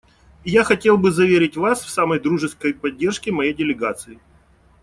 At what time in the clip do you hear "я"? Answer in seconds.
0.49-0.63